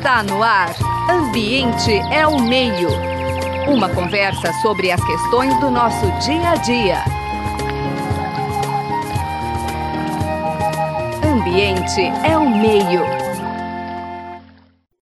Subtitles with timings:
[0.00, 0.74] Está no ar.
[1.10, 2.88] Ambiente é o meio.
[3.68, 7.04] Uma conversa sobre as questões do nosso dia a dia.
[11.22, 13.02] Ambiente é o meio.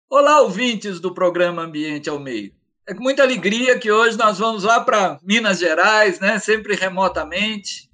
[0.10, 2.52] Olá, ouvintes do programa Ambiente é o Meio.
[2.86, 7.90] É com muita alegria que hoje nós vamos lá para Minas Gerais, né, sempre remotamente,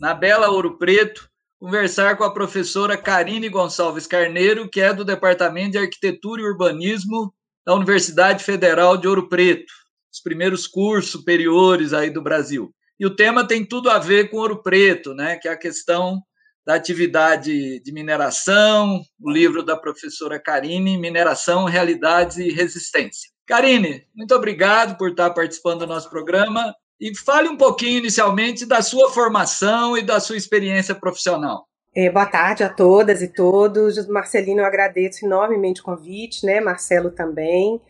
[0.00, 1.27] na bela Ouro Preto,
[1.58, 7.34] conversar com a professora Karine Gonçalves Carneiro, que é do Departamento de Arquitetura e Urbanismo
[7.66, 9.72] da Universidade Federal de Ouro Preto,
[10.12, 12.72] os primeiros cursos superiores aí do Brasil.
[12.98, 16.22] E o tema tem tudo a ver com Ouro Preto, né, que é a questão
[16.64, 23.30] da atividade de mineração, o livro da professora Karine, Mineração, Realidades e Resistência.
[23.46, 28.82] Karine, muito obrigado por estar participando do nosso programa e fale um pouquinho inicialmente da
[28.82, 31.66] sua formação e da sua experiência profissional.
[31.94, 34.06] É, boa tarde a todas e todos.
[34.08, 36.60] Marcelino, eu agradeço enormemente o convite, né?
[36.60, 37.80] Marcelo também.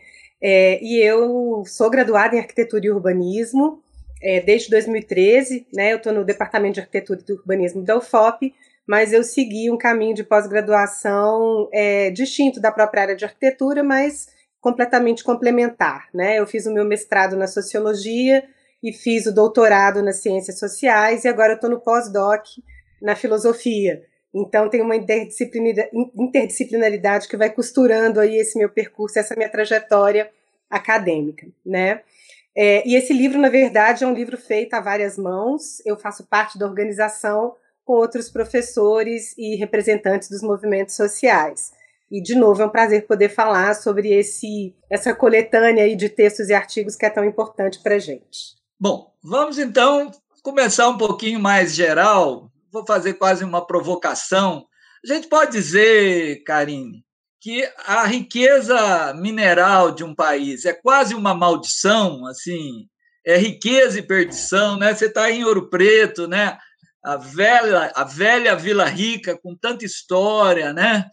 [0.41, 3.83] É, e eu sou graduada em arquitetura e urbanismo
[4.21, 5.91] é, desde 2013, né?
[5.93, 8.53] Eu estou no departamento de arquitetura e urbanismo da UFOP,
[8.87, 14.27] mas eu segui um caminho de pós-graduação é, distinto da própria área de arquitetura, mas
[14.61, 16.39] completamente complementar, né?
[16.39, 18.43] Eu fiz o meu mestrado na sociologia
[18.83, 22.45] e fiz o doutorado nas ciências sociais e agora estou no pós-doc
[23.01, 24.03] na filosofia.
[24.33, 30.29] Então tem uma interdisciplinaridade que vai costurando aí esse meu percurso, essa minha trajetória
[30.69, 32.01] acadêmica, né?
[32.55, 35.81] É, e esse livro, na verdade, é um livro feito a várias mãos.
[35.85, 41.71] Eu faço parte da organização com outros professores e representantes dos movimentos sociais.
[42.11, 46.49] E, de novo, é um prazer poder falar sobre esse, essa coletânea aí de textos
[46.49, 48.58] e artigos que é tão importante para a gente.
[48.81, 50.09] Bom, vamos então
[50.41, 52.49] começar um pouquinho mais geral.
[52.71, 54.65] Vou fazer quase uma provocação.
[55.03, 57.03] A gente pode dizer, Karine,
[57.41, 62.87] que a riqueza mineral de um país é quase uma maldição, assim,
[63.25, 64.95] é riqueza e perdição, né?
[64.95, 66.57] Você está em Ouro Preto, né?
[67.03, 71.05] A velha, a velha Vila Rica com tanta história, né?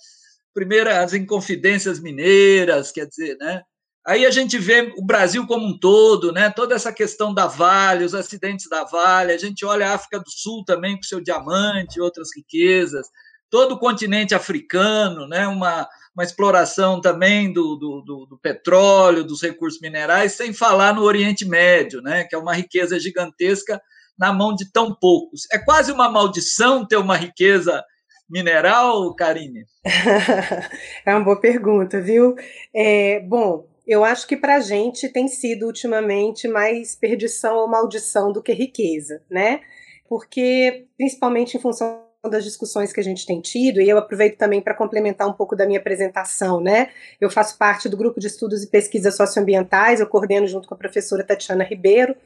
[0.54, 3.62] Primeiro as inconfidências mineiras, quer dizer, né?
[4.06, 6.48] Aí a gente vê o Brasil como um todo, né?
[6.48, 10.30] toda essa questão da Vale, os acidentes da Vale, a gente olha a África do
[10.30, 13.08] Sul também com seu diamante e outras riquezas,
[13.50, 15.48] todo o continente africano, né?
[15.48, 21.02] uma, uma exploração também do, do, do, do petróleo, dos recursos minerais, sem falar no
[21.02, 22.22] Oriente Médio, né?
[22.22, 23.82] que é uma riqueza gigantesca
[24.16, 25.48] na mão de tão poucos.
[25.50, 27.82] É quase uma maldição ter uma riqueza
[28.30, 29.64] mineral, Karine?
[31.04, 32.36] é uma boa pergunta, viu?
[32.72, 38.32] É, bom, eu acho que para a gente tem sido ultimamente mais perdição ou maldição
[38.32, 39.60] do que riqueza, né?
[40.08, 44.60] Porque, principalmente em função das discussões que a gente tem tido, e eu aproveito também
[44.60, 46.90] para complementar um pouco da minha apresentação, né?
[47.20, 50.78] Eu faço parte do grupo de estudos e pesquisas socioambientais, eu coordeno junto com a
[50.78, 52.16] professora Tatiana Ribeiro,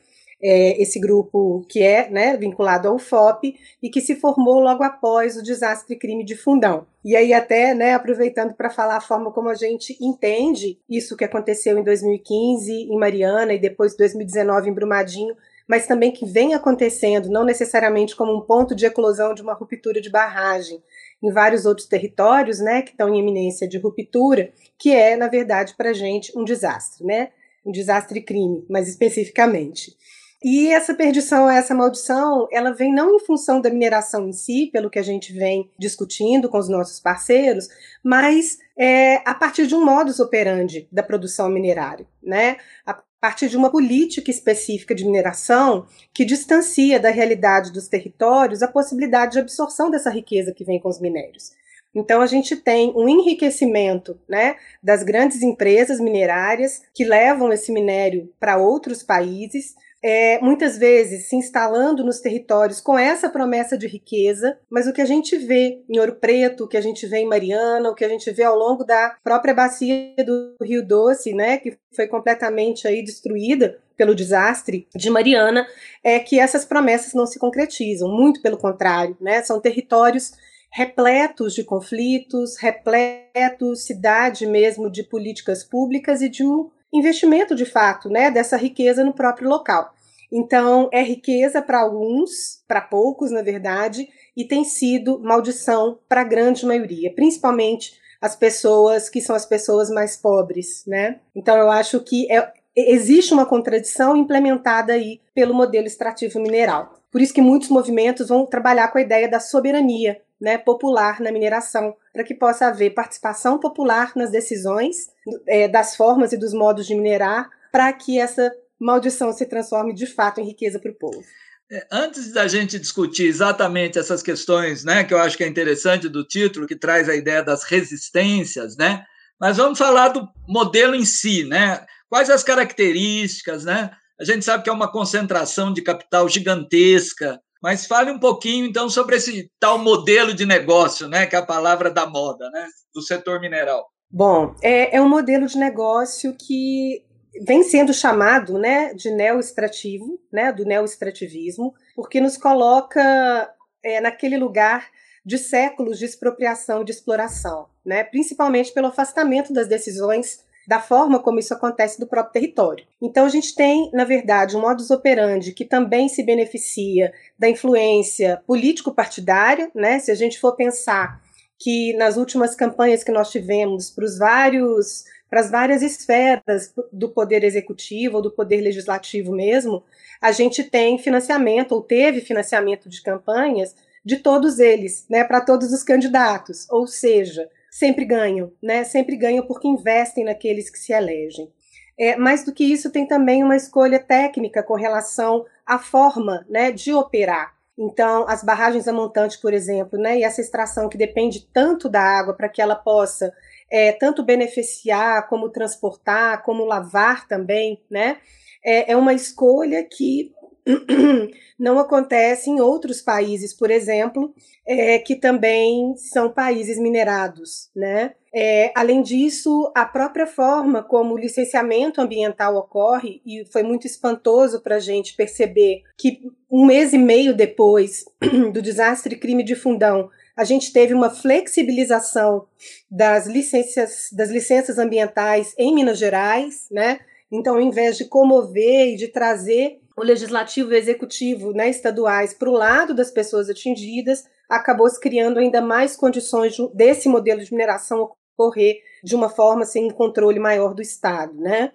[0.43, 5.37] é, esse grupo que é né, vinculado ao FOP e que se formou logo após
[5.37, 6.87] o desastre crime de Fundão.
[7.05, 11.25] E aí até, né, aproveitando para falar a forma como a gente entende isso que
[11.25, 15.37] aconteceu em 2015 em Mariana e depois 2019 em Brumadinho,
[15.69, 20.01] mas também que vem acontecendo, não necessariamente como um ponto de eclosão de uma ruptura
[20.01, 20.83] de barragem,
[21.23, 25.75] em vários outros territórios, né, que estão em eminência de ruptura, que é, na verdade,
[25.77, 27.29] para a gente um desastre, né,
[27.65, 29.97] um desastre crime, mais especificamente.
[30.43, 34.89] E essa perdição, essa maldição, ela vem não em função da mineração em si, pelo
[34.89, 37.69] que a gente vem discutindo com os nossos parceiros,
[38.03, 42.57] mas é, a partir de um modus operandi da produção minerária, né?
[42.87, 48.69] A partir de uma política específica de mineração que distancia da realidade dos territórios a
[48.69, 51.53] possibilidade de absorção dessa riqueza que vem com os minérios.
[51.95, 58.33] Então a gente tem um enriquecimento né, das grandes empresas minerárias que levam esse minério
[58.39, 64.59] para outros países, é, muitas vezes se instalando nos territórios com essa promessa de riqueza,
[64.71, 67.29] mas o que a gente vê em Ouro Preto, o que a gente vê em
[67.29, 71.59] Mariana, o que a gente vê ao longo da própria bacia do Rio Doce, né,
[71.59, 75.67] que foi completamente aí destruída pelo desastre de Mariana,
[76.03, 80.33] é que essas promessas não se concretizam, muito pelo contrário, né, são territórios
[80.73, 88.09] repletos de conflitos, repletos, cidade mesmo de políticas públicas e de um investimento de fato,
[88.09, 89.93] né, dessa riqueza no próprio local.
[90.33, 96.25] Então, é riqueza para alguns, para poucos, na verdade, e tem sido maldição para a
[96.25, 101.21] grande maioria, principalmente as pessoas que são as pessoas mais pobres, né?
[101.35, 106.95] Então, eu acho que é, existe uma contradição implementada aí pelo modelo extrativo mineral.
[107.11, 111.31] Por isso que muitos movimentos vão trabalhar com a ideia da soberania né, popular na
[111.31, 115.09] mineração, para que possa haver participação popular nas decisões
[115.47, 120.07] é, das formas e dos modos de minerar, para que essa maldição se transforme de
[120.07, 121.23] fato em riqueza para o povo.
[121.71, 126.09] É, antes da gente discutir exatamente essas questões, né, que eu acho que é interessante
[126.09, 129.05] do título, que traz a ideia das resistências, né,
[129.41, 131.87] mas vamos falar do modelo em si, né?
[132.11, 133.91] Quais as características, né?
[134.21, 138.89] A gente sabe que é uma concentração de capital gigantesca, mas fale um pouquinho então
[138.89, 141.27] sobre esse tal modelo de negócio, né?
[141.27, 142.67] Que é a palavra da moda, né?
[142.95, 143.87] Do setor mineral.
[144.11, 147.05] Bom, é, é um modelo de negócio que
[147.47, 153.55] vem sendo chamado né, de neoextrativo, né, do neoextrativismo, porque nos coloca
[153.85, 154.89] é, naquele lugar
[155.25, 161.19] de séculos de expropriação e de exploração, né, principalmente pelo afastamento das decisões da forma
[161.19, 162.87] como isso acontece do próprio território.
[163.03, 168.41] Então a gente tem, na verdade, um modus operandi que também se beneficia da influência
[168.47, 169.99] político-partidária, né?
[169.99, 171.21] Se a gente for pensar
[171.59, 177.09] que nas últimas campanhas que nós tivemos para os vários para as várias esferas do
[177.09, 179.83] poder executivo ou do poder legislativo mesmo,
[180.21, 183.75] a gente tem financiamento ou teve financiamento de campanhas
[184.05, 187.49] de todos eles, né, para todos os candidatos, ou seja,
[187.81, 191.51] sempre ganham, né, sempre ganham porque investem naqueles que se elegem.
[191.99, 196.71] É, mais do que isso, tem também uma escolha técnica com relação à forma né,
[196.71, 197.55] de operar.
[197.79, 202.03] Então, as barragens a montante, por exemplo, né, e essa extração que depende tanto da
[202.03, 203.33] água para que ela possa
[203.71, 208.19] é, tanto beneficiar, como transportar, como lavar também, né?
[208.63, 210.33] É, é uma escolha que
[211.59, 214.35] não acontece em outros países, por exemplo,
[214.67, 218.15] é, que também são países minerados, né?
[218.33, 224.61] É, além disso, a própria forma como o licenciamento ambiental ocorre, e foi muito espantoso
[224.61, 226.21] para a gente perceber que
[226.51, 228.05] um mês e meio depois
[228.53, 232.47] do desastre crime de Fundão, a gente teve uma flexibilização
[232.91, 237.01] das licenças, das licenças ambientais em Minas Gerais, né?
[237.31, 242.33] Então, ao invés de comover e de trazer o legislativo e o executivo né, estaduais
[242.35, 247.53] para o lado das pessoas atingidas, acabou se criando ainda mais condições desse modelo de
[247.53, 251.73] mineração ocorrer de uma forma sem um controle maior do Estado, né?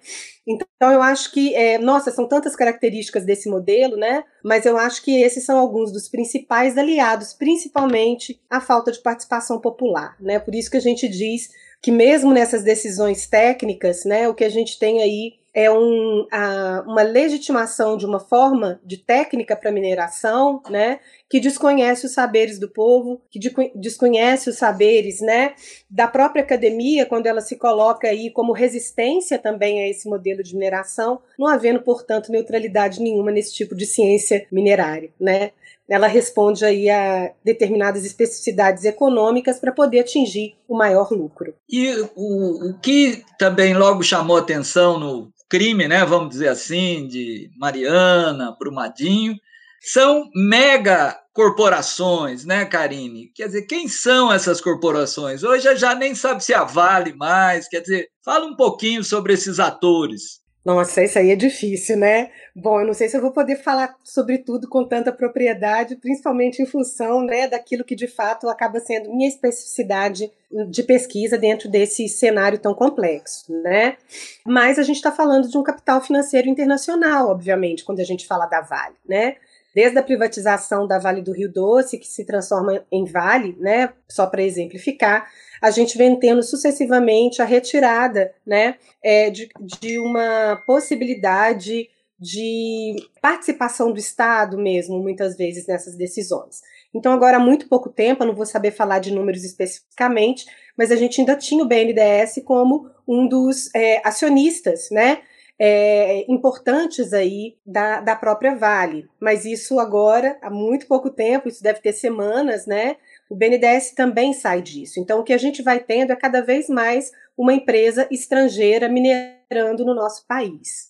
[0.48, 4.24] Então eu acho que, é, nossa, são tantas características desse modelo, né?
[4.44, 9.60] Mas eu acho que esses são alguns dos principais aliados, principalmente a falta de participação
[9.60, 10.40] popular, né?
[10.40, 11.50] Por isso que a gente diz
[11.82, 16.84] que mesmo nessas decisões técnicas, né, o que a gente tem aí é um, a,
[16.86, 21.00] uma legitimação de uma forma de técnica para mineração, né,
[21.30, 25.56] que desconhece os saberes do povo, que de, desconhece os saberes, né,
[25.90, 30.54] da própria academia quando ela se coloca aí como resistência também a esse modelo de
[30.54, 35.52] mineração, não havendo portanto neutralidade nenhuma nesse tipo de ciência minerária, né
[35.88, 41.54] ela responde aí a determinadas especificidades econômicas para poder atingir o maior lucro.
[41.70, 47.50] E o, o que também logo chamou atenção no crime, né, vamos dizer assim, de
[47.58, 49.36] Mariana, Brumadinho,
[49.82, 53.32] são mega corporações, né, Karine?
[53.36, 55.44] Quer dizer, quem são essas corporações?
[55.44, 59.60] Hoje já nem sabe se a Vale mais, quer dizer, fala um pouquinho sobre esses
[59.60, 60.45] atores.
[60.66, 62.32] Nossa, isso aí é difícil, né?
[62.56, 66.60] Bom, eu não sei se eu vou poder falar sobre tudo com tanta propriedade, principalmente
[66.60, 70.32] em função né, daquilo que de fato acaba sendo minha especificidade
[70.70, 73.98] de pesquisa dentro desse cenário tão complexo, né?
[74.44, 78.48] Mas a gente está falando de um capital financeiro internacional, obviamente, quando a gente fala
[78.48, 79.36] da Vale, né?
[79.76, 83.92] Desde a privatização da Vale do Rio Doce, que se transforma em Vale, né?
[84.10, 85.30] Só para exemplificar,
[85.62, 93.92] a gente vem tendo sucessivamente a retirada né, é, de, de uma possibilidade de participação
[93.92, 96.62] do Estado mesmo, muitas vezes, nessas decisões.
[96.94, 100.46] Então, agora há muito pouco tempo, eu não vou saber falar de números especificamente,
[100.78, 105.22] mas a gente ainda tinha o BNDES como um dos é, acionistas, né?
[105.58, 109.08] É, importantes aí da, da própria Vale.
[109.20, 112.98] Mas isso agora, há muito pouco tempo, isso deve ter semanas, né?
[113.30, 115.00] O BNDES também sai disso.
[115.00, 119.86] Então, o que a gente vai tendo é cada vez mais uma empresa estrangeira minerando
[119.86, 120.90] no nosso país.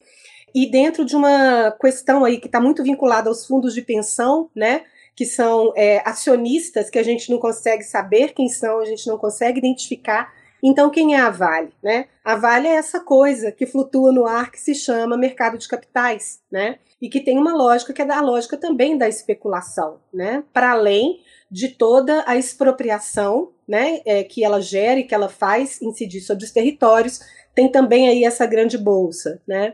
[0.53, 4.83] E dentro de uma questão aí que está muito vinculada aos fundos de pensão, né?
[5.15, 9.17] Que são é, acionistas que a gente não consegue saber quem são, a gente não
[9.17, 10.33] consegue identificar.
[10.63, 11.71] Então, quem é a Vale?
[11.83, 12.07] Né?
[12.23, 16.41] A Vale é essa coisa que flutua no ar que se chama mercado de capitais,
[16.51, 16.79] né?
[17.01, 20.43] E que tem uma lógica que é da lógica também da especulação, né?
[20.51, 21.19] Para além
[21.51, 26.43] de toda a expropriação né, é, que ela gera e que ela faz incidir sobre
[26.43, 27.19] os territórios.
[27.53, 29.73] Tem também aí essa grande bolsa, né?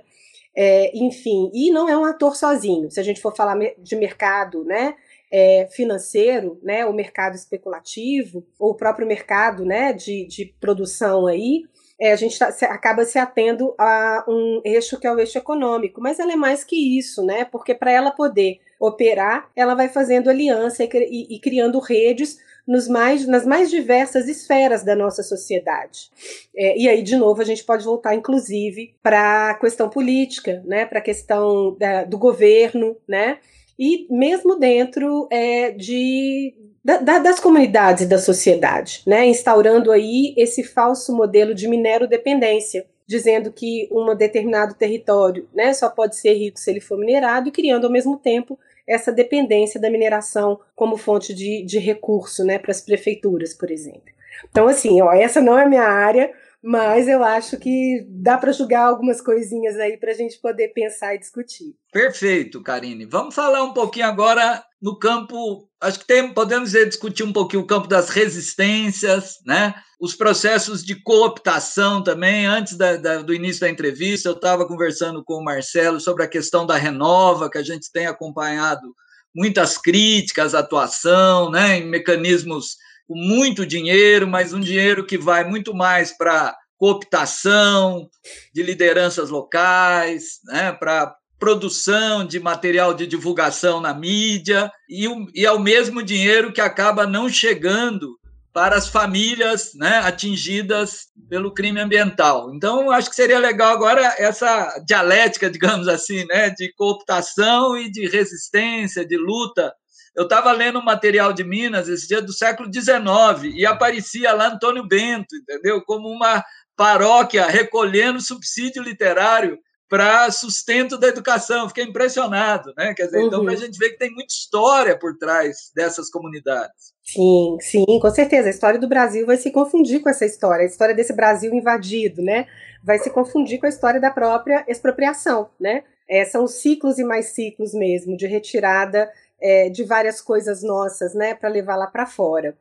[0.55, 2.91] É, enfim, e não é um ator sozinho.
[2.91, 4.95] Se a gente for falar de mercado, né?
[5.31, 11.63] É, financeiro, né, o mercado especulativo, ou o próprio mercado né, de, de produção aí,
[12.01, 15.37] é, a gente tá, se, acaba se atendo a um eixo que é o eixo
[15.37, 17.45] econômico, mas ela é mais que isso, né?
[17.45, 22.87] Porque para ela poder operar, ela vai fazendo aliança e, e, e criando redes nos
[22.87, 26.09] mais, nas mais diversas esferas da nossa sociedade.
[26.55, 30.87] É, e aí, de novo, a gente pode voltar, inclusive, para a questão política, né,
[30.87, 33.37] para a questão da, do governo, né,
[33.83, 36.53] e mesmo dentro é, de,
[36.85, 39.25] da, das comunidades e da sociedade, né?
[39.25, 46.15] instaurando aí esse falso modelo de minero-dependência, dizendo que um determinado território né, só pode
[46.15, 48.57] ser rico se ele for minerado e criando ao mesmo tempo
[48.87, 54.13] essa dependência da mineração como fonte de, de recurso né, para as prefeituras, por exemplo.
[54.51, 56.31] Então, assim, ó, essa não é a minha área,
[56.63, 61.15] mas eu acho que dá para julgar algumas coisinhas aí para a gente poder pensar
[61.15, 61.75] e discutir.
[61.91, 63.05] Perfeito, Karine.
[63.05, 67.67] Vamos falar um pouquinho agora no campo, acho que tem, podemos discutir um pouquinho o
[67.67, 69.73] campo das resistências, né?
[69.99, 72.47] os processos de cooptação também.
[72.47, 76.27] Antes da, da, do início da entrevista, eu estava conversando com o Marcelo sobre a
[76.27, 78.95] questão da Renova, que a gente tem acompanhado
[79.33, 82.77] muitas críticas à atuação, né, em mecanismos
[83.11, 88.09] com muito dinheiro, mas um dinheiro que vai muito mais para cooptação
[88.55, 95.51] de lideranças locais, né, para produção de material de divulgação na mídia, e, e é
[95.51, 98.17] o mesmo dinheiro que acaba não chegando
[98.53, 102.53] para as famílias né, atingidas pelo crime ambiental.
[102.53, 108.07] Então, acho que seria legal agora essa dialética, digamos assim, né, de cooptação e de
[108.07, 109.73] resistência, de luta
[110.15, 114.47] eu estava lendo um material de Minas esse dia do século XIX e aparecia lá
[114.47, 115.81] Antônio Bento, entendeu?
[115.81, 116.43] Como uma
[116.75, 119.59] paróquia recolhendo subsídio literário
[119.91, 121.67] para sustento da educação.
[121.67, 122.93] Fiquei impressionado, né?
[122.93, 123.51] Quer dizer, então, uhum.
[123.51, 126.93] então a gente vê que tem muita história por trás dessas comunidades.
[127.03, 128.47] Sim, sim, com certeza.
[128.47, 132.21] A história do Brasil vai se confundir com essa história, a história desse Brasil invadido,
[132.21, 132.47] né?
[132.81, 135.83] Vai se confundir com a história da própria expropriação, né?
[136.09, 139.09] É, são ciclos e mais ciclos mesmo de retirada
[139.41, 142.55] é, de várias coisas nossas, né, para levar lá para fora.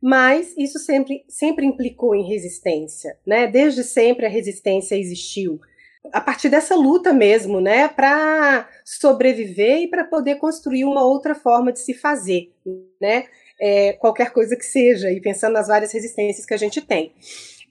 [0.00, 3.46] Mas isso sempre, sempre implicou em resistência, né?
[3.46, 5.58] Desde sempre a resistência existiu.
[6.12, 11.72] A partir dessa luta mesmo, né, para sobreviver e para poder construir uma outra forma
[11.72, 12.52] de se fazer,
[13.00, 13.24] né?
[13.58, 17.14] É, qualquer coisa que seja, e pensando nas várias resistências que a gente tem.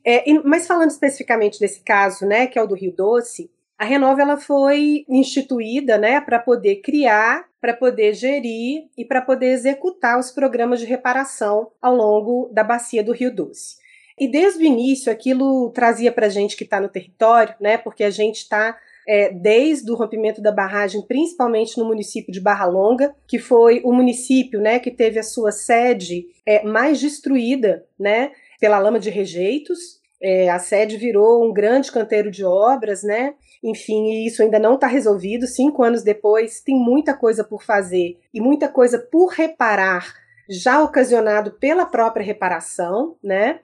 [0.04, 4.22] É, mas falando especificamente desse caso, né, que é o do Rio Doce, a Renova
[4.22, 10.32] ela foi instituída né, para poder criar, para poder gerir e para poder executar os
[10.32, 13.78] programas de reparação ao longo da bacia do Rio Doce.
[14.18, 18.04] E desde o início aquilo trazia para a gente que está no território, né, porque
[18.04, 18.78] a gente está
[19.08, 23.92] é, desde o rompimento da barragem, principalmente no município de Barra Longa, que foi o
[23.92, 30.02] município né, que teve a sua sede é, mais destruída né, pela lama de rejeitos.
[30.28, 33.36] É, a sede virou um grande canteiro de obras, né?
[33.64, 35.46] Enfim, isso ainda não está resolvido.
[35.46, 40.16] Cinco anos depois, tem muita coisa por fazer e muita coisa por reparar,
[40.50, 43.60] já ocasionado pela própria reparação, né?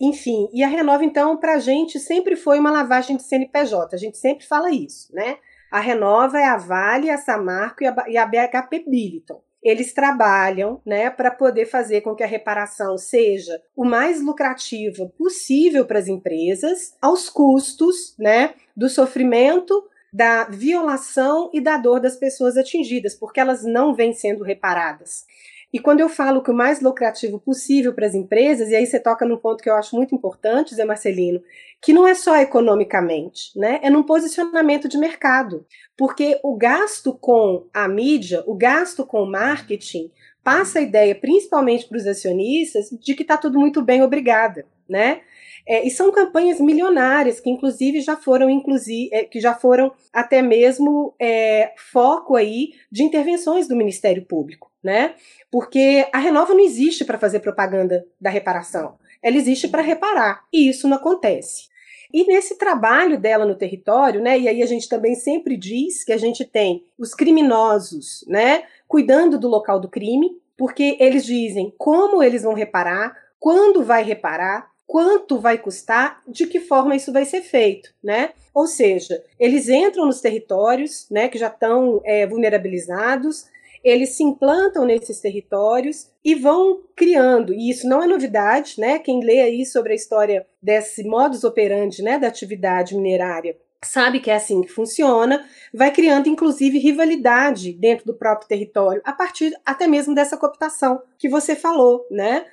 [0.00, 3.94] Enfim, e a Renova, então, para a gente sempre foi uma lavagem de CNPJ.
[3.94, 5.36] A gente sempre fala isso, né?
[5.70, 10.80] A Renova é a Vale, a Samarco e a, e a BHP Billiton eles trabalham
[10.84, 16.08] né, para poder fazer com que a reparação seja o mais lucrativa possível para as
[16.08, 23.40] empresas, aos custos né, do sofrimento, da violação e da dor das pessoas atingidas, porque
[23.40, 25.26] elas não vêm sendo reparadas.
[25.72, 29.00] E quando eu falo que o mais lucrativo possível para as empresas, e aí você
[29.00, 31.42] toca num ponto que eu acho muito importante, Zé Marcelino,
[31.82, 33.80] que não é só economicamente, né?
[33.82, 35.66] É num posicionamento de mercado.
[35.96, 40.10] Porque o gasto com a mídia, o gasto com o marketing,
[40.42, 45.22] passa a ideia, principalmente para os acionistas, de que está tudo muito bem, obrigada, né?
[45.68, 50.40] É, e são campanhas milionárias que inclusive já foram inclusive é, que já foram até
[50.40, 55.14] mesmo é, foco aí de intervenções do Ministério Público, né?
[55.50, 60.70] Porque a Renova não existe para fazer propaganda da reparação, ela existe para reparar e
[60.70, 61.68] isso não acontece.
[62.12, 64.38] E nesse trabalho dela no território, né?
[64.38, 68.62] E aí a gente também sempre diz que a gente tem os criminosos, né?
[68.86, 74.70] Cuidando do local do crime, porque eles dizem como eles vão reparar, quando vai reparar,
[74.86, 78.30] quanto vai custar, de que forma isso vai ser feito, né?
[78.54, 83.46] Ou seja, eles entram nos territórios, né, que já estão é, vulnerabilizados,
[83.88, 88.98] eles se implantam nesses territórios e vão criando, e isso não é novidade, né?
[88.98, 94.30] Quem lê aí sobre a história desse modus operandi, né, da atividade minerária sabe que
[94.30, 99.86] é assim que funciona, vai criando inclusive rivalidade dentro do próprio território, a partir até
[99.86, 102.44] mesmo dessa cooptação que você falou, né?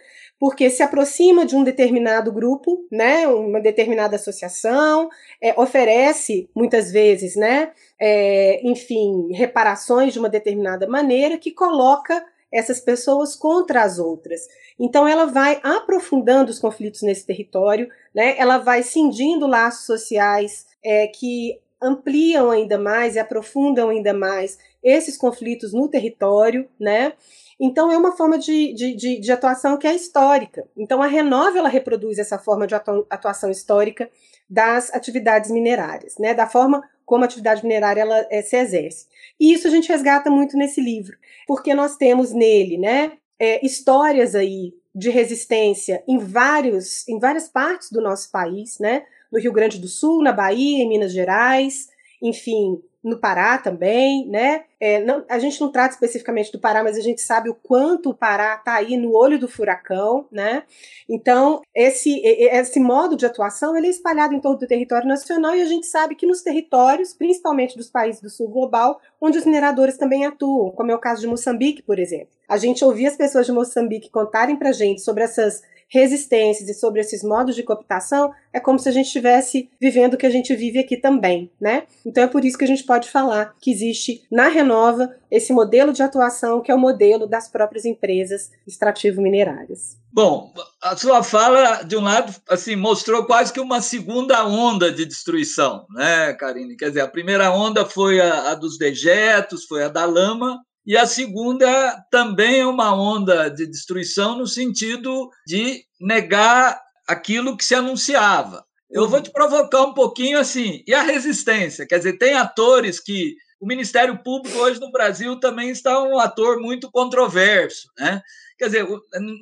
[0.44, 5.08] Porque se aproxima de um determinado grupo, né, uma determinada associação,
[5.42, 12.22] é, oferece muitas vezes, né, é, enfim, reparações de uma determinada maneira que coloca
[12.52, 14.42] essas pessoas contra as outras.
[14.78, 18.36] Então ela vai aprofundando os conflitos nesse território, né?
[18.38, 25.18] Ela vai cindindo laços sociais é, que ampliam ainda mais e aprofundam ainda mais esses
[25.18, 27.14] conflitos no território, né?
[27.60, 30.68] Então é uma forma de, de, de, de atuação que é histórica.
[30.76, 34.10] Então a Renova ela reproduz essa forma de atuação histórica
[34.50, 36.34] das atividades minerárias, né?
[36.34, 39.08] Da forma como a atividade minerária ela é, se exerce.
[39.40, 44.36] E isso a gente resgata muito nesse livro, porque nós temos nele, né, é, histórias
[44.36, 49.04] aí de resistência em vários, em várias partes do nosso país, né?
[49.34, 51.90] No Rio Grande do Sul, na Bahia, em Minas Gerais,
[52.22, 54.64] enfim, no Pará também, né?
[54.80, 58.12] É, não, a gente não trata especificamente do Pará, mas a gente sabe o quanto
[58.12, 60.64] o Pará está aí no olho do furacão, né?
[61.10, 65.62] Então, esse, esse modo de atuação ele é espalhado em todo o território nacional e
[65.62, 69.98] a gente sabe que nos territórios, principalmente dos países do sul global, onde os mineradores
[69.98, 72.30] também atuam, como é o caso de Moçambique, por exemplo.
[72.48, 77.02] A gente ouvia as pessoas de Moçambique contarem para gente sobre essas resistências e sobre
[77.02, 80.56] esses modos de cooptação, é como se a gente estivesse vivendo o que a gente
[80.56, 81.84] vive aqui também, né?
[82.06, 85.92] Então é por isso que a gente pode falar que existe na Renova esse modelo
[85.92, 89.98] de atuação que é o modelo das próprias empresas extrativo-minerárias.
[90.12, 95.06] Bom, a sua fala, de um lado, assim, mostrou quase que uma segunda onda de
[95.06, 96.78] destruição, né, Karine?
[96.78, 100.98] Quer dizer, a primeira onda foi a, a dos dejetos, foi a da lama, e
[100.98, 107.74] a segunda também é uma onda de destruição no sentido de negar aquilo que se
[107.74, 108.66] anunciava.
[108.92, 110.84] Eu vou te provocar um pouquinho assim.
[110.86, 111.88] E a resistência?
[111.88, 113.36] Quer dizer, tem atores que.
[113.60, 117.88] O Ministério Público hoje no Brasil também está um ator muito controverso.
[117.98, 118.22] Né?
[118.58, 118.88] Quer dizer,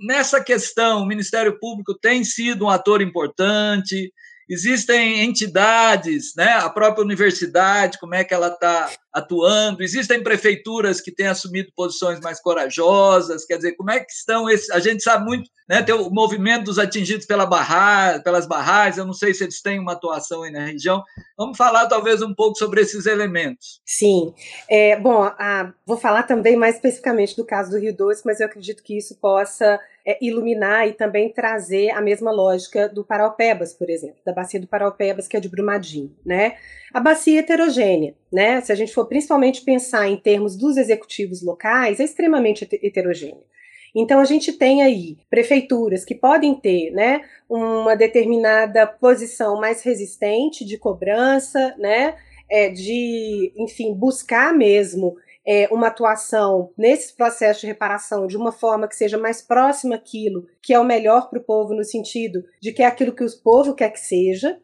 [0.06, 4.14] nessa questão, o Ministério Público tem sido um ator importante,
[4.50, 11.12] existem entidades, né, a própria universidade, como é que ela está atuando, existem prefeituras que
[11.12, 15.25] têm assumido posições mais corajosas, quer dizer, como é que estão esses, a gente sabe
[15.25, 19.44] muito, né, tem o movimento dos atingidos pela barragem, pelas barragens, eu não sei se
[19.44, 21.04] eles têm uma atuação aí na região,
[21.38, 23.82] vamos falar talvez um pouco sobre esses elementos.
[23.86, 24.34] Sim,
[24.70, 28.48] é, bom, a, vou falar também mais especificamente do caso do Rio Doce, mas eu
[28.48, 33.90] acredito que isso possa é, iluminar e também trazer a mesma lógica do Paraupebas, por
[33.90, 36.55] exemplo, da bacia do Paraupebas, que é de Brumadinho, né?
[36.94, 38.61] A bacia é heterogênea, né?
[38.61, 43.51] Se a gente for principalmente pensar em termos dos executivos locais, é extremamente heterogênea.
[43.94, 50.64] Então a gente tem aí prefeituras que podem ter, né, uma determinada posição mais resistente
[50.64, 52.16] de cobrança, né,
[52.50, 58.88] é, de, enfim, buscar mesmo é, uma atuação nesse processo de reparação de uma forma
[58.88, 62.72] que seja mais próxima àquilo que é o melhor para o povo, no sentido de
[62.72, 64.60] que é aquilo que o povo quer que seja.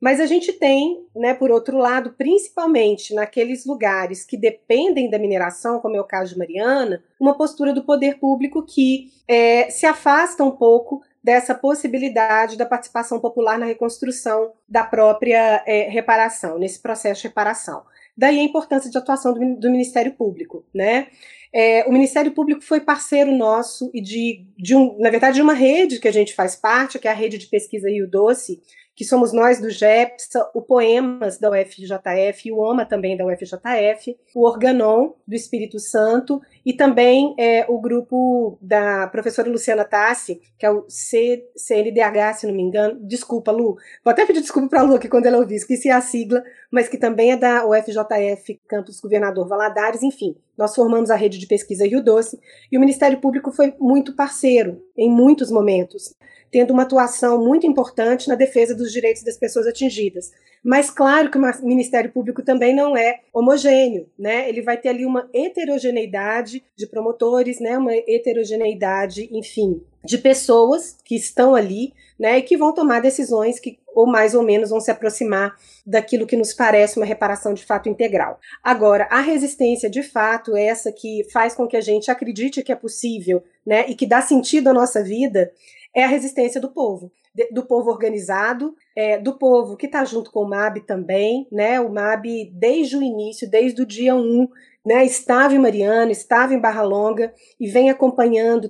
[0.00, 5.78] Mas a gente tem, né, por outro lado, principalmente naqueles lugares que dependem da mineração,
[5.78, 10.42] como é o caso de Mariana, uma postura do poder público que é, se afasta
[10.42, 17.22] um pouco dessa possibilidade da participação popular na reconstrução da própria é, reparação, nesse processo
[17.22, 17.84] de reparação.
[18.16, 21.08] Daí a importância de atuação do, do Ministério Público, né?
[21.54, 25.52] É, o Ministério Público foi parceiro nosso e de, de um, na verdade, de uma
[25.52, 28.62] rede que a gente faz parte, que é a rede de pesquisa Rio Doce,
[28.94, 34.46] que somos nós do GEPSA, o Poemas da UFJF o OMA também da UFJF, o
[34.46, 40.70] Organon do Espírito Santo e também é, o grupo da professora Luciana Tassi, que é
[40.70, 42.98] o C, CNDH, se não me engano.
[43.02, 43.76] Desculpa, Lu.
[44.04, 46.88] Vou até pedir desculpa para a Lu aqui quando ela ouvir, esqueci a sigla, mas
[46.88, 50.34] que também é da UFJF Campus Governador Valadares, enfim.
[50.56, 54.82] Nós formamos a rede de pesquisa Rio Doce e o Ministério Público foi muito parceiro
[54.96, 56.14] em muitos momentos
[56.52, 60.30] tendo uma atuação muito importante na defesa dos direitos das pessoas atingidas.
[60.64, 64.48] Mas claro que o Ministério Público também não é homogêneo, né?
[64.48, 67.76] Ele vai ter ali uma heterogeneidade de promotores, né?
[67.76, 72.38] Uma heterogeneidade, enfim, de pessoas que estão ali, né?
[72.38, 75.54] E que vão tomar decisões que ou mais ou menos vão se aproximar
[75.86, 78.38] daquilo que nos parece uma reparação de fato integral.
[78.62, 82.76] Agora, a resistência de fato, essa que faz com que a gente acredite que é
[82.76, 85.52] possível, né, e que dá sentido à nossa vida,
[85.94, 87.12] é a resistência do povo,
[87.50, 91.80] do povo organizado, é, do povo que está junto com o MAB também, né?
[91.80, 94.48] O MAB, desde o início, desde o dia 1,
[94.84, 98.68] né, estava em Mariana, estava em Barra Longa e vem acompanhando,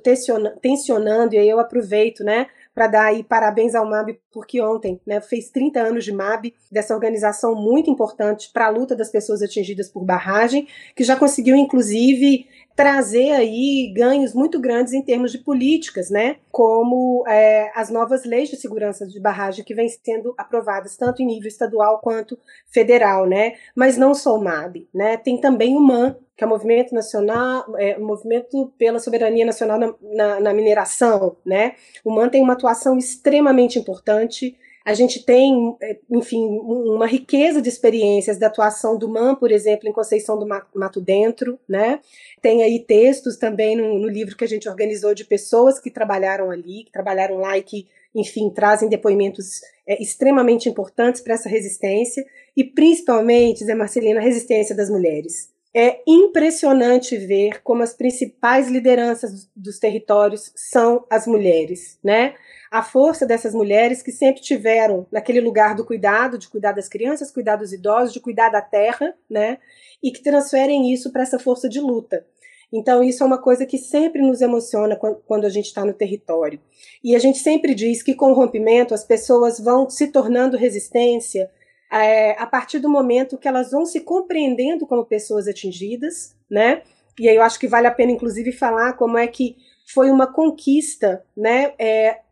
[0.61, 5.21] tensionando, e aí eu aproveito, né, para dar aí parabéns ao MAB, porque ontem né,
[5.21, 9.89] fez 30 anos de MAB, dessa organização muito importante para a luta das pessoas atingidas
[9.89, 16.11] por barragem, que já conseguiu, inclusive, trazer aí ganhos muito grandes em termos de políticas,
[16.11, 16.37] né?
[16.51, 21.27] Como é, as novas leis de segurança de barragem que vêm sendo aprovadas tanto em
[21.27, 22.39] nível estadual quanto
[22.71, 23.55] federal, né?
[23.75, 25.17] Mas não só o MAB, né?
[25.17, 29.95] Tem também o MAN, que é o Movimento Nacional, é, Movimento pela Soberania Nacional na,
[30.01, 31.75] na, na Mineração, né?
[32.05, 37.69] O MAN tem uma atuação extremamente importante a gente tem, é, enfim, uma riqueza de
[37.69, 42.01] experiências da atuação do MAN, por exemplo, em Conceição do Mato Dentro, né?
[42.41, 46.51] Tem aí textos também no, no livro que a gente organizou de pessoas que trabalharam
[46.51, 52.25] ali, que trabalharam lá e que, enfim, trazem depoimentos é, extremamente importantes para essa resistência
[52.57, 55.51] e, principalmente, Zé Marcelina, a resistência das mulheres.
[55.75, 62.35] É impressionante ver como as principais lideranças dos territórios são as mulheres, né?
[62.73, 67.31] A força dessas mulheres que sempre tiveram naquele lugar do cuidado, de cuidar das crianças,
[67.31, 69.59] cuidar dos idosos, de cuidar da terra, né?
[70.03, 72.25] E que transferem isso para essa força de luta.
[72.73, 76.59] Então, isso é uma coisa que sempre nos emociona quando a gente está no território.
[77.05, 81.51] E a gente sempre diz que com o rompimento as pessoas vão se tornando resistência
[81.93, 86.81] é, a partir do momento que elas vão se compreendendo como pessoas atingidas, né?
[87.21, 89.57] E aí eu acho que vale a pena, inclusive, falar como é que
[89.93, 91.75] foi uma conquista, né?
[91.79, 92.23] É,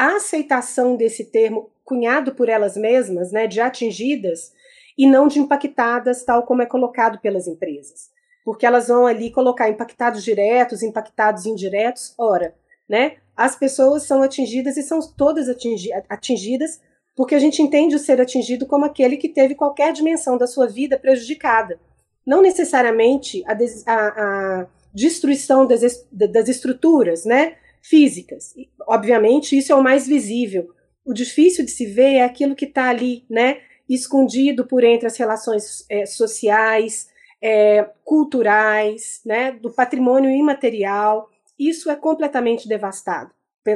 [0.00, 4.50] a aceitação desse termo cunhado por elas mesmas, né, de atingidas
[4.96, 8.08] e não de impactadas, tal como é colocado pelas empresas.
[8.42, 12.14] Porque elas vão ali colocar impactados diretos, impactados indiretos.
[12.16, 12.54] Ora,
[12.88, 16.80] né, as pessoas são atingidas e são todas atingi atingidas
[17.14, 20.66] porque a gente entende o ser atingido como aquele que teve qualquer dimensão da sua
[20.66, 21.78] vida prejudicada.
[22.26, 23.52] Não necessariamente a,
[23.86, 27.56] a, a destruição das, das estruturas, né?
[27.80, 28.54] Físicas.
[28.86, 30.70] Obviamente, isso é o mais visível.
[31.04, 35.16] O difícil de se ver é aquilo que está ali, né, escondido por entre as
[35.16, 37.08] relações é, sociais,
[37.42, 41.28] é, culturais, né, do patrimônio imaterial.
[41.58, 43.30] Isso é completamente devastado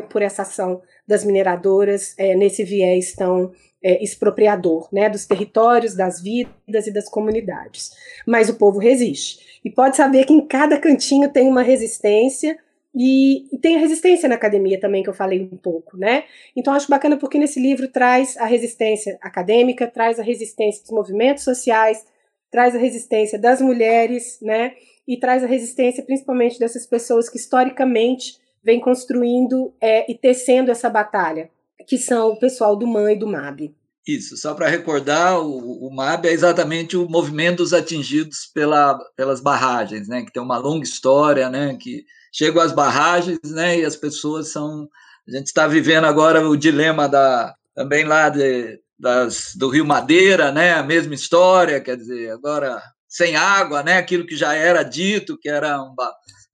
[0.08, 6.20] por essa ação das mineradoras é, nesse viés tão é, expropriador, né, dos territórios, das
[6.22, 7.90] vidas e das comunidades.
[8.26, 9.60] Mas o povo resiste.
[9.64, 12.58] E pode saber que em cada cantinho tem uma resistência
[12.94, 16.24] e, e, tem a resistência na academia também, que eu falei um pouco, né?
[16.54, 21.42] Então acho bacana porque nesse livro traz a resistência acadêmica, traz a resistência dos movimentos
[21.42, 22.06] sociais,
[22.52, 24.74] traz a resistência das mulheres, né?
[25.08, 30.88] E traz a resistência principalmente dessas pessoas que historicamente vêm construindo é, e tecendo essa
[30.88, 31.50] batalha,
[31.86, 33.74] que são o pessoal do MAN e do MAB.
[34.06, 39.40] Isso, só para recordar, o, o, MAB é exatamente o movimento dos atingidos pela, pelas
[39.40, 40.22] barragens, né?
[40.22, 41.76] Que tem uma longa história, né?
[41.80, 42.04] Que
[42.34, 43.78] chegam às barragens, né?
[43.78, 44.88] E as pessoas são.
[45.26, 50.50] A gente está vivendo agora o dilema da também lá de, das, do Rio Madeira,
[50.52, 50.74] né?
[50.74, 53.98] A mesma história, quer dizer, agora sem água, né?
[53.98, 55.94] Aquilo que já era dito, que era um,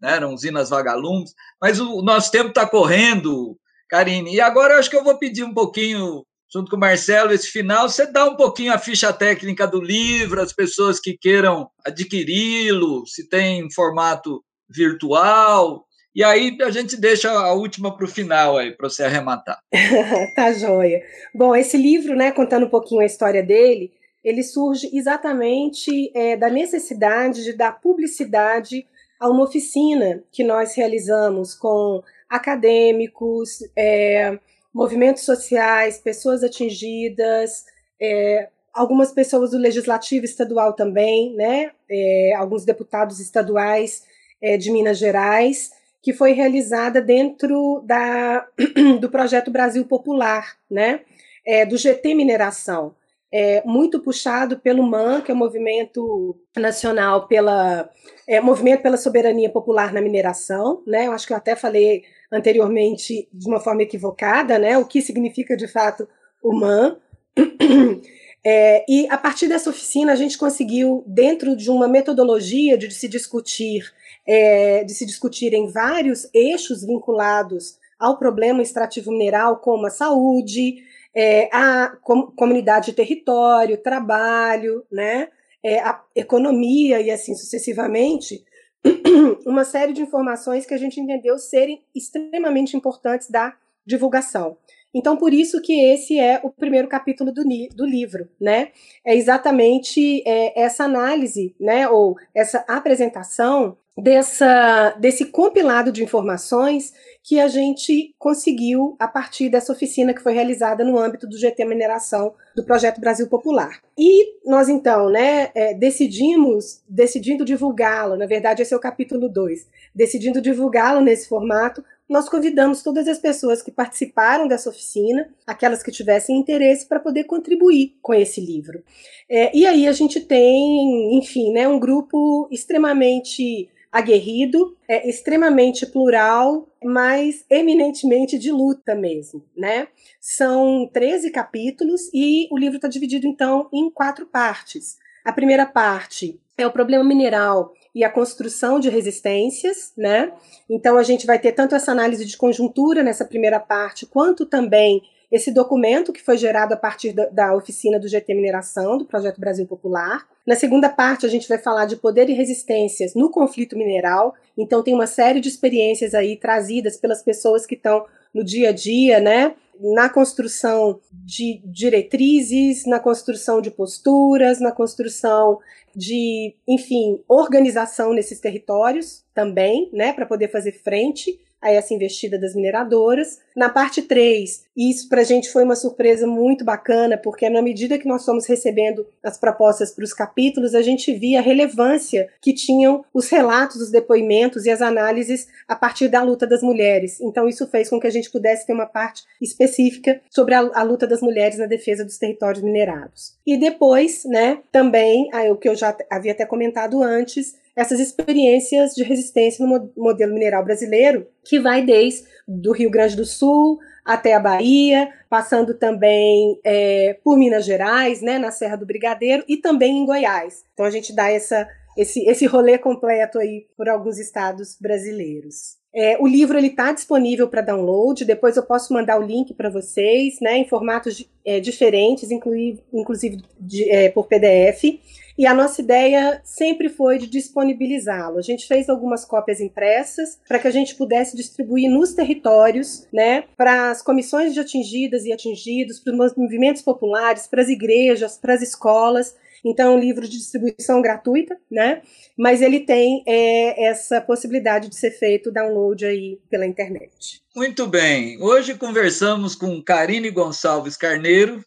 [0.00, 1.32] né, eram usinas vagalumes.
[1.60, 4.34] Mas o, o nosso tempo está correndo, Karine.
[4.34, 7.46] E agora eu acho que eu vou pedir um pouquinho junto com o Marcelo, esse
[7.46, 13.06] final, você dá um pouquinho a ficha técnica do livro, as pessoas que queiram adquiri-lo,
[13.06, 15.86] se tem formato virtual.
[16.14, 19.60] E aí a gente deixa a última para o final aí, para você arrematar.
[20.34, 21.02] tá joia.
[21.34, 26.48] Bom, esse livro, né, contando um pouquinho a história dele, ele surge exatamente é, da
[26.48, 28.86] necessidade de dar publicidade
[29.18, 34.38] a uma oficina que nós realizamos com acadêmicos, é,
[34.72, 37.64] movimentos sociais, pessoas atingidas,
[38.00, 41.72] é, algumas pessoas do legislativo estadual também, né?
[41.88, 44.04] É, alguns deputados estaduais
[44.42, 45.70] é, de Minas Gerais,
[46.02, 48.46] que foi realizada dentro da,
[49.00, 51.00] do projeto Brasil Popular, né?
[51.46, 52.94] É, do GT Mineração.
[53.32, 57.88] É, muito puxado pelo MAN, que é o Movimento Nacional pela
[58.26, 61.06] é, Movimento pela Soberania Popular na Mineração, né?
[61.06, 64.78] Eu acho que eu até falei anteriormente de uma forma equivocada, né?
[64.78, 66.08] O que significa de fato
[66.42, 66.96] o MAN.
[68.42, 73.06] É, e a partir dessa oficina a gente conseguiu, dentro de uma metodologia de se
[73.06, 73.92] discutir
[74.32, 81.48] é, de se discutirem vários eixos vinculados ao problema extrativo mineral, como a saúde, é,
[81.52, 85.30] a com, comunidade de território, trabalho, né,
[85.64, 88.44] é, a economia e assim sucessivamente,
[89.44, 94.56] uma série de informações que a gente entendeu serem extremamente importantes da divulgação.
[94.94, 97.42] Então, por isso que esse é o primeiro capítulo do,
[97.74, 98.70] do livro, né?
[99.04, 107.38] É exatamente é, essa análise, né, ou essa apresentação dessa, desse compilado de informações que
[107.38, 112.34] a gente conseguiu a partir dessa oficina que foi realizada no âmbito do GT Mineração
[112.56, 113.80] do Projeto Brasil Popular.
[113.96, 119.66] E nós então, né, é, decidimos, decidindo divulgá-lo, na verdade esse é o capítulo 2,
[119.94, 125.92] decidindo divulgá-lo nesse formato, nós convidamos todas as pessoas que participaram dessa oficina, aquelas que
[125.92, 128.82] tivessem interesse, para poder contribuir com esse livro.
[129.28, 136.68] É, e aí a gente tem, enfim, né, um grupo extremamente aguerrido, é extremamente plural,
[136.82, 139.88] mas eminentemente de luta mesmo, né?
[140.20, 144.98] São 13 capítulos e o livro está dividido então em quatro partes.
[145.24, 150.32] A primeira parte é o problema mineral e a construção de resistências, né?
[150.68, 155.02] Então a gente vai ter tanto essa análise de conjuntura nessa primeira parte, quanto também
[155.30, 159.40] esse documento que foi gerado a partir da, da, oficina do GT Mineração, do Projeto
[159.40, 160.26] Brasil Popular.
[160.44, 164.34] Na segunda parte, a gente vai falar de poder e resistências no conflito mineral.
[164.58, 168.72] Então, tem uma série de experiências aí trazidas pelas pessoas que estão no dia a
[168.72, 169.54] dia, né?
[169.78, 175.58] Na construção de diretrizes, na construção de posturas, na construção
[175.94, 180.12] de, enfim, organização nesses territórios também, né?
[180.12, 183.38] Para poder fazer frente a essa investida das mineradoras.
[183.54, 187.98] Na parte 3, isso para a gente foi uma surpresa muito bacana, porque na medida
[187.98, 192.54] que nós fomos recebendo as propostas para os capítulos, a gente via a relevância que
[192.54, 197.20] tinham os relatos, os depoimentos e as análises a partir da luta das mulheres.
[197.20, 200.82] Então, isso fez com que a gente pudesse ter uma parte específica sobre a, a
[200.82, 203.34] luta das mulheres na defesa dos territórios minerados.
[203.46, 209.02] E depois, né, também, o que eu já havia até comentado antes, essas experiências de
[209.02, 214.40] resistência no modelo mineral brasileiro, que vai desde do Rio Grande do Sul até a
[214.40, 220.06] Bahia, passando também é, por Minas Gerais, né, na Serra do Brigadeiro, e também em
[220.06, 220.64] Goiás.
[220.72, 225.80] Então a gente dá essa, esse, esse rolê completo aí por alguns estados brasileiros.
[225.92, 228.24] É, o livro ele está disponível para download.
[228.24, 233.42] Depois eu posso mandar o link para vocês, né, em formatos é, diferentes, inclusive, inclusive
[233.58, 235.00] de, é, por PDF.
[235.40, 238.36] E a nossa ideia sempre foi de disponibilizá-lo.
[238.36, 243.44] A gente fez algumas cópias impressas para que a gente pudesse distribuir nos territórios, né,
[243.56, 248.52] para as comissões de atingidas e atingidos, para os movimentos populares, para as igrejas, para
[248.52, 249.34] as escolas.
[249.64, 252.02] Então, é um livro de distribuição gratuita, né?
[252.36, 257.40] Mas ele tem é, essa possibilidade de ser feito download aí pela internet.
[257.56, 258.38] Muito bem.
[258.42, 261.64] Hoje conversamos com Karine Gonçalves Carneiro,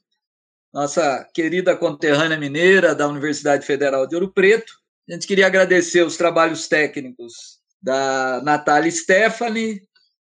[0.74, 4.74] nossa querida conterrânea mineira da Universidade Federal de Ouro Preto.
[5.10, 9.82] A gente queria agradecer os trabalhos técnicos da Natália Stephanie,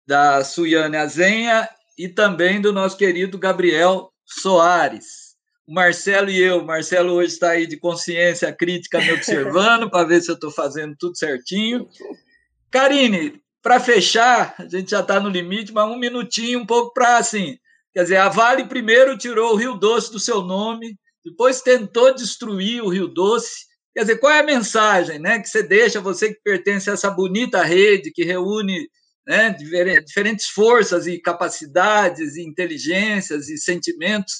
[0.05, 5.23] da Suiane Azenha e também do nosso querido Gabriel Soares
[5.67, 6.59] o Marcelo e eu.
[6.59, 10.51] O Marcelo hoje está aí de consciência crítica me observando para ver se eu estou
[10.51, 11.87] fazendo tudo certinho.
[12.69, 17.17] Karine, para fechar, a gente já está no limite, mas um minutinho, um pouco para
[17.17, 17.57] assim.
[17.93, 22.81] Quer dizer, a Vale primeiro tirou o Rio Doce do seu nome, depois tentou destruir
[22.83, 23.65] o Rio Doce.
[23.93, 27.11] Quer dizer, qual é a mensagem né, que você deixa, você que pertence a essa
[27.11, 28.87] bonita rede que reúne
[29.27, 29.55] né,
[30.05, 34.33] diferentes forças e capacidades, e inteligências e sentimentos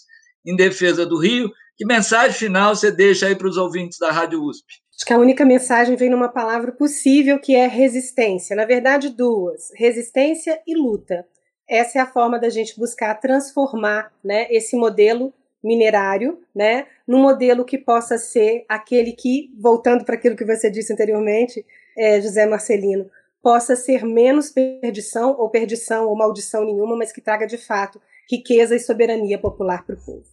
[0.46, 1.52] em defesa do Rio.
[1.78, 4.66] Que mensagem final você deixa aí para os ouvintes da Rádio USP?
[4.96, 8.56] Acho que a única mensagem vem numa palavra possível, que é resistência.
[8.56, 11.26] Na verdade, duas: resistência e luta.
[11.70, 17.64] Essa é a forma da gente buscar transformar né, esse modelo minerário, né, num modelo
[17.64, 21.66] que possa ser aquele que, voltando para aquilo que você disse anteriormente,
[21.98, 23.10] é, José Marcelino,
[23.42, 28.76] possa ser menos perdição ou perdição ou maldição nenhuma, mas que traga de fato riqueza
[28.76, 30.33] e soberania popular para o povo.